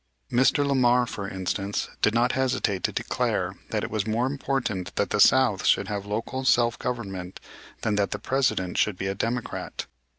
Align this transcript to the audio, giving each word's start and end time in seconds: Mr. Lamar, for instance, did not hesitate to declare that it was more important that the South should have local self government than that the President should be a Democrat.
Mr. 0.31 0.65
Lamar, 0.65 1.05
for 1.05 1.29
instance, 1.29 1.87
did 2.01 2.11
not 2.15 2.31
hesitate 2.31 2.81
to 2.81 2.91
declare 2.91 3.57
that 3.69 3.83
it 3.83 3.91
was 3.91 4.07
more 4.07 4.25
important 4.25 4.95
that 4.95 5.11
the 5.11 5.19
South 5.19 5.63
should 5.63 5.89
have 5.89 6.07
local 6.07 6.43
self 6.43 6.79
government 6.79 7.39
than 7.83 7.93
that 7.97 8.09
the 8.09 8.17
President 8.17 8.79
should 8.79 8.97
be 8.97 9.05
a 9.05 9.13
Democrat. 9.13 9.85